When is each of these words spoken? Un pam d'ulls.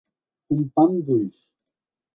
Un 0.55 0.63
pam 0.79 0.97
d'ulls. 1.05 1.47